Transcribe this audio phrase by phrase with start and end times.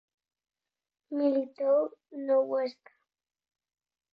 [1.19, 1.79] Militou
[2.25, 2.91] no Huesca.